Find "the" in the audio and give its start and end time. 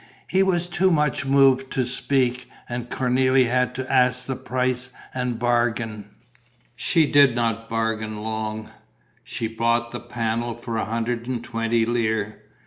4.25-4.35, 9.91-9.99